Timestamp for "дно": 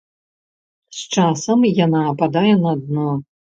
2.83-3.09